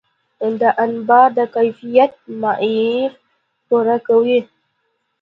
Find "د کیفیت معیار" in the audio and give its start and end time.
1.37-3.11